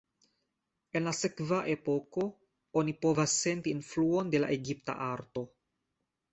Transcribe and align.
En 0.99 1.03
la 1.09 1.13
sekva 1.17 1.59
epoko, 1.73 2.25
oni 2.83 2.97
povas 3.05 3.37
senti 3.45 3.77
influon 3.79 4.35
de 4.35 4.43
la 4.45 4.53
egipta 4.59 5.01
arto. 5.13 5.49